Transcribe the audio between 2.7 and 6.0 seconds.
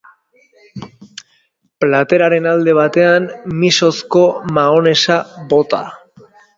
batean misozko mahonesa bota.